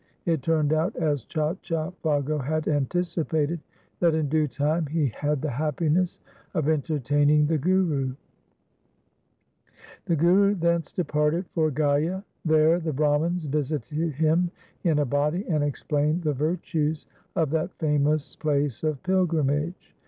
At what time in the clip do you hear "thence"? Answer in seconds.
10.55-10.91